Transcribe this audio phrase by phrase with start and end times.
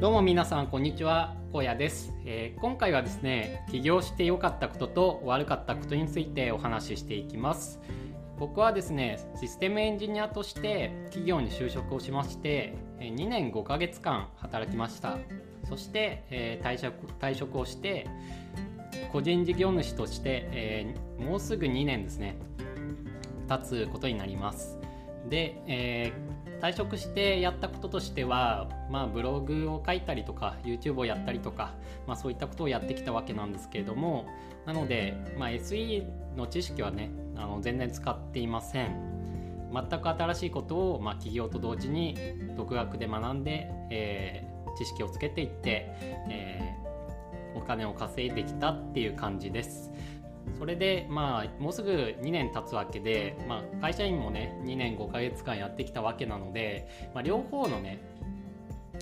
[0.00, 1.34] どうも皆さんこんにちは。
[1.52, 7.80] 荒野です、えー、今回はですね起業して良かったことと悪かったことについてお話ししていきます。
[8.38, 15.18] 僕はですねシステムエンジニアとして企業に就職をしまして2年5ヶ月間働きました。
[15.68, 18.06] そして、えー、退職退職をして
[19.10, 22.38] 個人事業主として、えー、もうすぐ2年ですね
[23.48, 24.78] 経つことになります。
[25.28, 31.74] で、えー退職してやったこととしては、まあ、ブログを書いたりとか YouTube をやったりとか、
[32.06, 34.26] まあ、そういったことをやってきたわけなんですけれども
[34.66, 36.04] なので、まあ、SE
[36.36, 39.18] の知識はねあの全然使っていません。
[39.72, 42.16] 全く新しいことを、まあ、企業と同時に
[42.56, 45.92] 独学で学んで、えー、知識をつけていって、
[46.30, 49.92] えー、お金を稼いできたっていう感じです。
[50.58, 58.00] それでまあもうすぐ2年経つわけで、まあ、会社員もね2年5ヶ月間やってきたわけなので、まあ、両方のね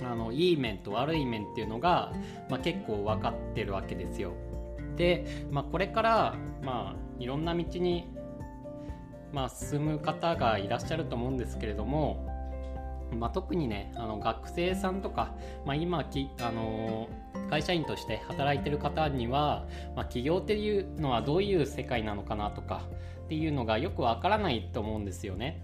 [0.03, 2.11] あのいい面と悪い面っていうのが、
[2.49, 4.33] まあ、結構分かってるわけですよ。
[4.95, 8.07] で、まあ、これから、まあ、いろんな道に、
[9.31, 12.27] まあ、進む方がいらっしゃると思うんですけれども、
[13.13, 15.33] まあ、特にねあの学生さんとか、
[15.65, 17.07] まあ、今き、あの
[17.49, 22.83] 会社員として働いてる方には、まあ、起業っていうのはどういう世界なのかなとか
[23.25, 25.61] っていうのがよくわからないと思うんですよね。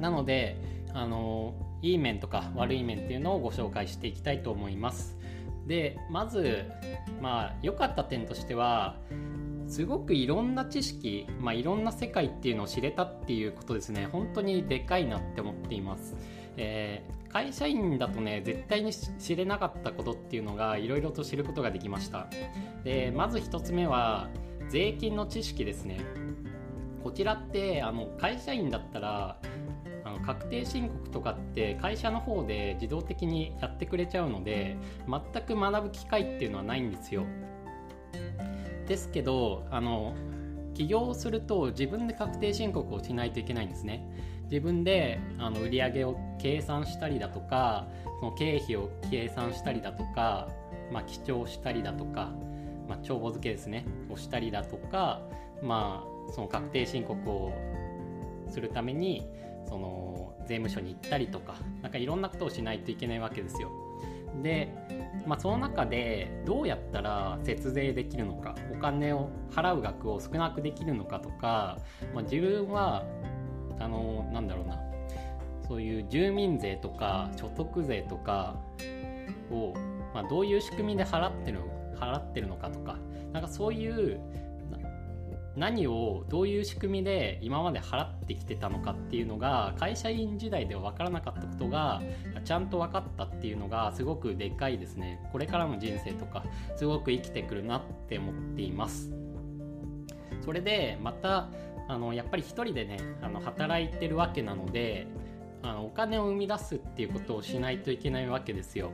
[0.00, 0.56] なので
[0.92, 5.16] あのいい面とか悪い面っていうのをご紹介していきたいと思います。
[5.66, 6.64] でまず
[7.20, 8.96] まあ良かった点としては
[9.66, 16.16] すごくいろんな知識、まあ、いろんな世界っていうのを知れたっていうことですね本当にでかいなって思っています。
[16.56, 22.28] えー、会社員だとね絶対に知れなかったことっていうのがいろいろと知ることができました。
[22.84, 24.28] でまず1つ目は
[24.68, 25.98] 税金の知識ですね。
[27.02, 29.36] こちらってあの会社員だったら
[30.04, 34.76] あの確定申告とかって会社の方で自動的にやってくれちゃうので
[35.08, 37.24] 全く学ぶ機会っていうのはないんですよ。
[38.86, 40.14] ですけどあの
[40.74, 44.08] 起業すると自分で確定申告をしないといけないんですね。
[44.54, 47.88] 自分であの売り上げを計算したりだとか
[48.20, 50.48] その経費を計算したりだとか、
[50.92, 52.30] まあ、記帳したりだとか、
[52.88, 55.22] まあ、帳簿付けですねをしたりだとか、
[55.60, 57.52] まあ、その確定申告を
[58.48, 59.26] するために
[59.68, 63.72] その税務署に行ったりとかなんかいろんなことをしないといけないわけですよ。
[64.40, 64.72] で、
[65.26, 71.78] まあ、その中でどうやったら節税できるのかお金を払う額を少なくできるのかとか、
[72.14, 73.04] まあ、自分は
[73.78, 74.80] あのなんだろうな。
[75.66, 78.56] そういう住民税とか所得税とか
[79.50, 79.72] を、
[80.12, 81.60] まあ、どういう仕組みで払ってる
[81.98, 82.98] 払ってるのかとか。
[83.32, 84.20] なんかそういう
[85.56, 92.02] 何をどういう仕組みで今まで払ってきてたのかっていうのが会社員時代では分からなかったことが
[92.44, 95.20] ちゃんと分かったっていうのがすごくでかいですね。
[95.32, 96.44] これからの人生とか
[96.76, 99.12] すごく生きてくるなって思っています。
[100.44, 101.48] それでまた
[101.88, 105.06] あのやっぱり一人でねあの働いてるわけなので
[105.62, 108.92] あのお金を生み出すっていうことをしないといけないわけですよ。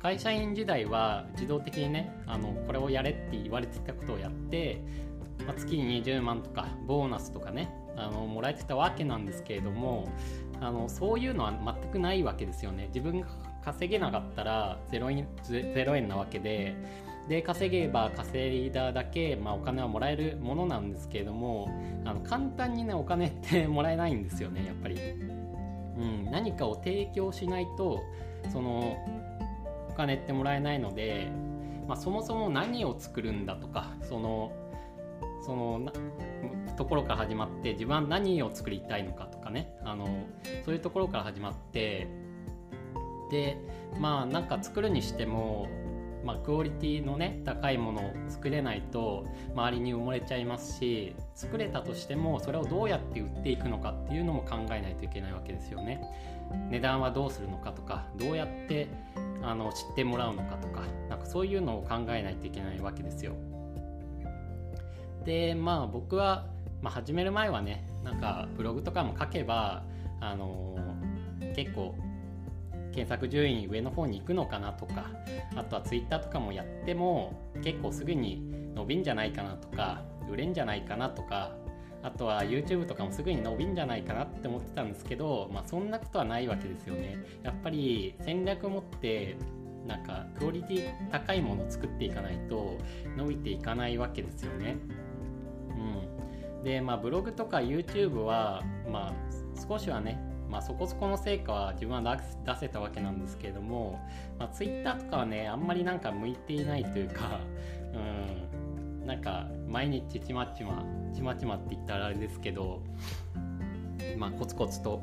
[0.00, 4.82] 会社員時代は自動的にねあのこれをやれって言われてたことをやって、
[5.46, 10.08] まあ、月に20万とかボーナスとかねあのもらえてたわけなんですけれども
[10.60, 12.88] あのそういうのは全くないわけですよね。
[12.88, 13.28] 自分が
[13.64, 16.74] 稼げなかったら0円 ,0 円なわけで
[17.28, 21.70] で稼げば稼いだだけ、まあ、お金はもらえるものなんですけれども
[22.04, 28.02] あの簡単にねお金って もらえないんですよねやっぱり、うん、何かを提供しないと
[28.50, 28.96] その
[29.88, 31.28] お金ってもらえないので、
[31.86, 34.52] まあ、そもそも何を作るんだとかその
[35.44, 35.92] その
[36.76, 40.06] ところから始まって自分は何を作りたいのかとかねあの
[40.64, 42.08] そういうところから始まって
[43.30, 43.58] で
[43.98, 45.68] まあなんか作るにしても
[46.24, 56.02] まあ、クオリティのね高いものを作れないと周りに埋もれちゃいますし作れたとしてもそれをどうやって売っていくのかっていうのも考えないといけないわけですよね。
[56.70, 58.88] 値段はどうするのかとかどうやって
[59.42, 63.32] あの知ってもらうのかとかなんかそういうのを考えないといけないわけですよ。
[65.24, 66.46] でまあ僕は、
[66.82, 69.82] まあ、始める前はねなんかブログとかも書けば
[70.22, 70.76] あの、
[71.56, 71.96] 結構
[72.92, 75.10] 検索順位上の方に行くのかなとか
[75.56, 78.42] あとは Twitter とかもやっても結構すぐに
[78.74, 81.56] 伸びんじゃないかなとか売れんじゃないかなとか
[82.02, 87.16] あとは YouTube とかもすぐに伸びんじゃないかなって思ってたんですけど、まあ、そんなことはないわけですよね。
[87.42, 89.36] やっぱり戦略を持って
[89.86, 92.76] なんかクオリティ高いものを作っていかないと
[93.16, 94.76] 伸びていかないわけですよね。
[96.58, 99.12] うん、でまあブログとか YouTube はまあ
[99.68, 100.18] 少しはね
[100.52, 103.98] まあ、そこそこの成果は自分は出せたわけなんですけれども、
[104.38, 107.40] まあ、Twitter とかはねあんまりなんか向いていないというか、
[109.00, 110.84] うん、なんか毎日ちまちま
[111.14, 112.82] ちまちまって言ったらあれですけど、
[114.18, 115.02] まあ、コツコツと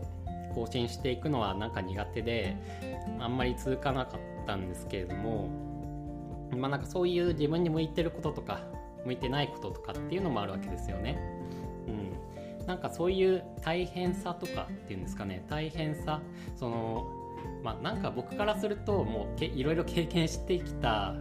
[0.54, 2.56] 更新していくのはなんか苦手で
[3.19, 5.50] あんまり続かなかったんですけれども、
[6.56, 8.62] まあ、なんかそういう自分に向いてることとか
[9.04, 11.18] 向いてないこととかっていうのもあるわけですよね。
[11.88, 12.38] うん、
[12.69, 16.21] なんかそういう大変さとかっていうんですかね大変さ
[16.56, 17.07] その
[17.63, 21.16] まあなんか僕からするともういろいろ経験してきた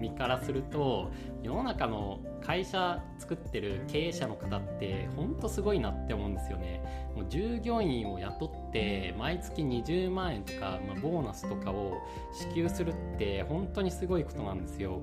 [0.00, 1.12] 身からすると
[1.42, 6.82] 世の中の会社作ってる経営者の方ってほんとすごいなって思うんですよね。
[7.14, 11.98] もう従業員を雇って毎月20万円とか、まあ、ボーナスとかを
[12.32, 15.02] 支給するって本当にすごいことなんですよ。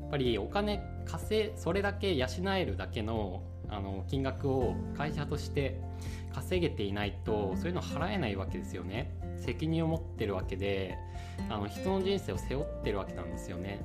[0.00, 2.26] やっぱりお金稼それだけ養
[2.56, 5.80] えるだけのあの金額を会社として
[6.32, 10.96] 稼げていないとそういうの払えないわけですよね責任を持ってるわけで
[11.48, 13.80] あの人の人生を背負ってるわけなんですよね。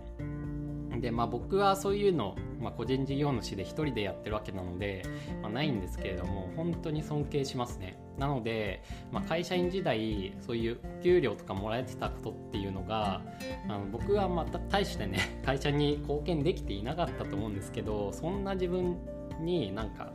[1.00, 5.04] でまあ僕はそういうの、まあ、個人事業主で1人でやってるわけなので、
[5.42, 13.22] まあ、ないんですけれども本当に尊敬しますねなので、まあ、会社員時代そういう給料とかもらえてたことっていうのが
[13.68, 18.98] あの僕はまた大してね会社に貢献できていなかったと思うんですけどそんな自分
[19.44, 20.12] になんか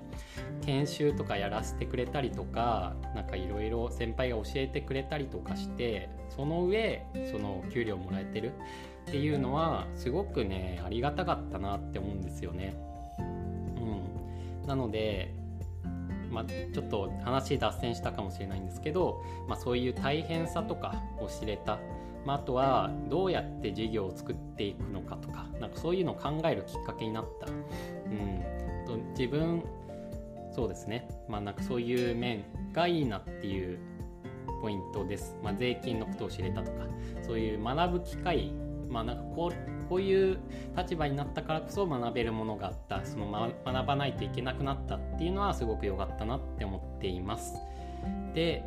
[0.65, 8.53] 研修とかやらせてくれたりとか何かいろいろ先輩が教えてくれたりとかしてその上その給料もらえてる
[9.09, 12.77] っていうのはすごくねありがたかったなって思うんですよね。
[13.19, 15.35] うん、なので
[16.31, 21.79] まあ、ちょっと話脱線したかもしれないんですけど、まあ、そういう大変さとかを知れた、
[22.25, 27.51] まあ、あとはどうやって事業を作っていくのかとかなんかそういうのを考えるきっかけになった、う
[28.11, 28.58] ん、
[28.89, 29.63] と自分
[30.53, 31.09] そうですね。
[31.29, 33.79] まあなんかそういう面がいいなっていう
[34.61, 36.79] ポイントです、まあ、税金のことを知れたとか
[37.23, 38.51] そういう学ぶ機会
[38.89, 40.39] まあなんかこうこういう
[40.77, 43.05] 立場になったからこそ学べるものがあった。
[43.05, 47.55] その、ま、学ばないといけなくなったっていうのはすごく良かったなって思っています。
[48.35, 48.65] で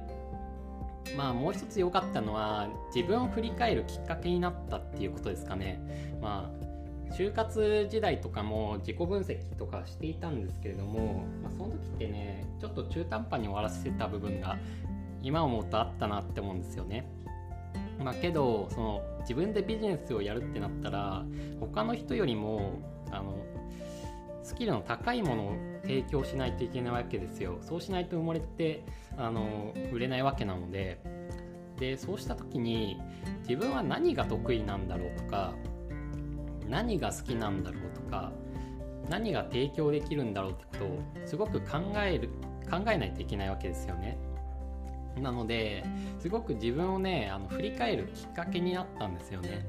[1.17, 5.81] まあもう一つ良かったのは自分を振り返るきっかけになったっていうことですかね。
[6.21, 6.70] まあ
[7.11, 14.57] 就活時代とかも自己分析とかしていたんですけれども、まあ、その時ってねちょっと中途半端に終わらせてた部分が
[15.21, 17.07] 今思うとあったなって思うんですよね。
[17.99, 21.23] まあ、けどその自分でビジネスをやるってなったら
[21.59, 22.79] 他の人よりも
[23.11, 23.37] あの
[24.41, 27.59] スキルの高いものを提供しないといけないわけですよ。
[27.61, 28.83] そうしないと埋もれて
[29.17, 30.99] あの売れないわけなので。
[31.81, 33.01] でそうした時に
[33.39, 35.55] 自分は何が得意なんだろうとか
[36.71, 38.31] 何が好きなんだろうとか
[39.09, 42.29] 何が提供できるんだろうってことをすごく考える
[42.69, 44.17] 考えないといけないわけですよね。
[45.21, 45.83] なので
[46.19, 49.67] すごく自分をねあの振り返るきっかけになったんですよね。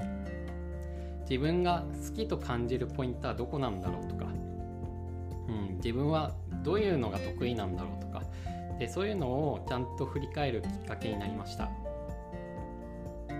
[1.28, 4.26] 自分が好きと感じるポイントはどこなんだろうとか、
[5.48, 6.32] うん、自分は
[6.62, 8.22] どういうのが得意なんだろうとか。
[8.78, 11.68] でそういうのをちゃんと振り返るきっかけになりました。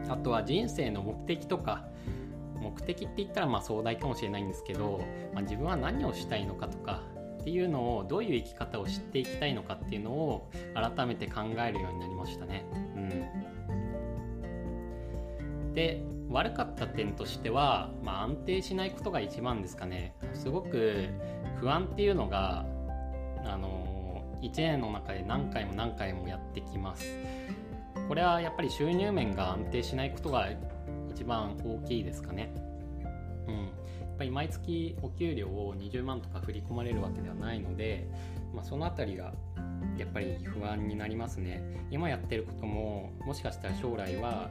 [0.08, 1.91] あとは人生の目的とか
[2.62, 5.04] 目的って言ったらまあ壮大かもしれないんですけど、
[5.34, 7.02] まあ、自分は何をしたいのかとか
[7.40, 12.64] っていうのをどういう生き方を知っていきたいのかっていうのを改めて考えるようになりましたね。
[12.94, 13.00] う
[15.70, 20.14] ん、で悪かった点としては、まあ、安定しないことが一番ですかね。
[20.34, 21.08] すごく
[21.60, 22.64] 不安っていうのが
[23.44, 27.04] あの1年の中で何回も何回もやってきます。
[28.08, 30.48] これはやっぱり収入面が安定しないことが
[31.14, 32.52] 一番大きいですかね。
[33.46, 38.08] うん、やっぱり毎月お給料を20万とか振り込まれるわけではないので、
[38.54, 39.32] まあ、その辺りが
[39.96, 41.62] やっぱり不安になりますね。
[41.90, 44.50] 今やってることももしかしたら将来は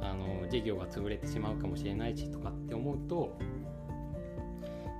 [0.00, 3.36] あの事業が潰れてしまうかもしれないしとかって思うと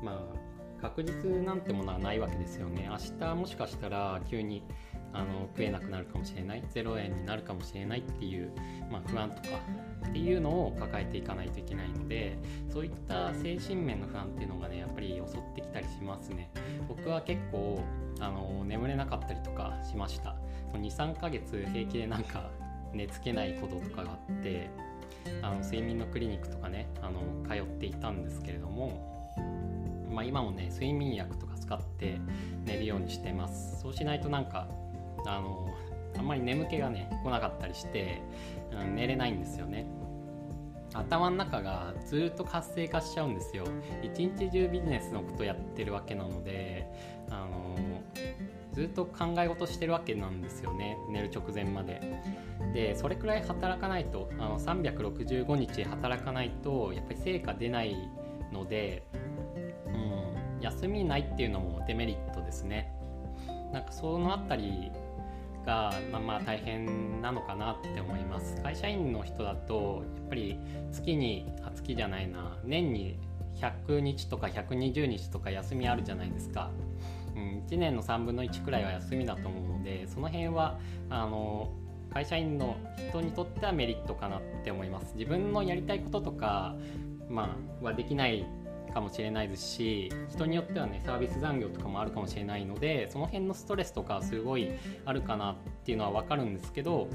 [0.03, 0.41] まあ
[0.83, 2.89] 確実なんてものはないわけですよね。
[2.91, 4.65] 明日もしかしたら急に
[5.13, 8.53] あの食えなくなるかもしれない0円になるかもしれないっていう、
[8.91, 9.49] まあ、不安とか
[10.09, 12.39] っていうのを抱えていかないといけないので
[12.73, 16.51] そういった精神面の不安っていうのがねやっぱり襲ってきたりしますね。
[16.89, 17.83] 僕は結構
[18.21, 20.37] あの眠れなかったりとかしました。
[20.75, 22.51] 23ヶ月平気でなんか
[22.93, 24.71] 寝つけないこととかがあって
[25.43, 29.35] あの睡眠のクリニックとかねあの通っていたんですけれども、
[30.11, 32.21] まあ、今もね睡眠薬とか使って
[32.65, 33.81] 寝るようにしてます。
[33.81, 34.69] そうしないとなんか
[35.27, 35.69] あの
[36.19, 38.21] あんまり眠気がね来なかったりして、
[38.73, 39.87] うん、寝れないんですよね。
[40.93, 43.65] 頭の中がずっと活性化しちゃうんですよ。
[44.03, 46.89] 一日中ビジネスのことやってるわけなので
[47.31, 47.77] あの
[48.73, 50.97] ずっと考え事してるわけなんですよね。
[51.09, 52.01] 寝る直前まで。
[52.75, 57.97] でそれくらい働かないとあの365日働かないとやっぱり成果出ない
[58.53, 59.05] ので、
[59.87, 59.91] う
[60.61, 62.93] ん、休みないっていうのもデメリットですね。
[63.73, 64.91] なんかそのあたり
[65.65, 68.61] が、まあ、まあ大変なのかなって思います。
[68.63, 70.59] 会社員の人だとやっぱり
[70.93, 72.59] 月にあ月じゃないな。
[72.65, 73.19] 年に
[73.61, 76.71] 100日とか120日とか休みあるじゃないですか、
[77.37, 80.79] うん、1年の3分の1くらいは休みだと思うのでその辺は
[81.11, 81.71] あの
[82.13, 82.77] 会社員の
[83.11, 85.13] 人にとってはメリットかなって思います。
[85.15, 86.75] 自分のやりたいこととか、
[87.29, 88.45] まあ、はできない
[88.91, 94.71] かもしれないですし人によってはねサービス残業とかもあるかもしれないのでその辺のストレスとかすごい
[95.05, 97.09] あるかなっていうのは分かるんですけど、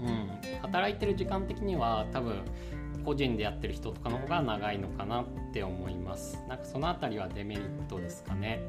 [0.00, 0.30] うん、
[0.62, 2.42] 働いてる時間的には多分
[3.04, 6.42] 個人でやってる人とかの方が長いのかなって思います。
[6.48, 8.60] なんかその辺りはデメリットですかね。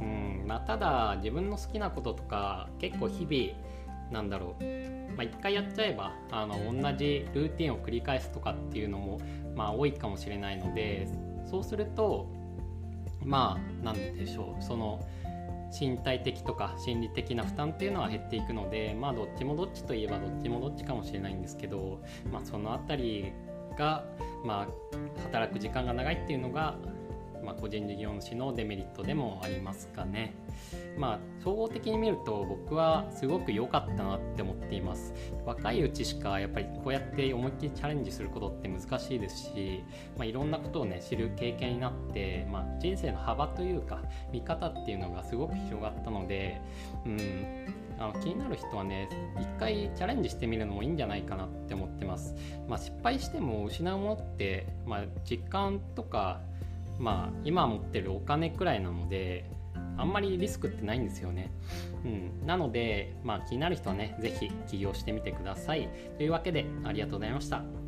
[0.00, 3.64] うんまあ、ただ自分の好きなこととか結構日々
[4.10, 4.64] なんだろう。
[5.16, 9.20] まあ、1回やっちゃえばあの同じルーティンを繰り返すとかっていうのも、
[9.54, 11.08] まあ、多いかもしれないので
[11.48, 12.26] そうすると
[13.24, 14.62] まあ何でしょう。
[14.62, 15.00] その
[15.76, 23.32] 身体的とか心理的な負担っていうのは減っていくのでまあどっちもどっちといえばどっちもどっちかもしれないんですけど、まあ、その辺り
[23.76, 24.04] が、
[24.44, 26.76] まあ、働く時間が長いっていうのが
[27.44, 30.34] まあ、個人事業主のデメリットでもありますかね。
[30.96, 35.12] まあ、総合的に見ると僕はすごく良かったなって思っています
[35.44, 39.84] 若いうちしかやっぱりこうやって思いっきりチャレンジすることって難しいですし、
[40.16, 46.60] まあ、いろんなことをね知る経験になって、まあ、人生の幅というか見方っていうのがすごく広がったので、
[47.04, 49.08] うん、あの気になる人はね
[49.40, 52.34] 一回チャレンジしてみるのもいいんじゃないかなって思ってます、
[52.68, 56.40] まあ、失敗しても失うものって、まあ、実感とか
[56.98, 59.50] まあ今持ってるお金くらいなので
[59.96, 61.50] あんまりリスクってないんですよね。
[62.04, 65.88] うん、なので、まあ、気になる人はね、是非起業してみてください。
[66.18, 67.83] というわけで、ありがとうございました。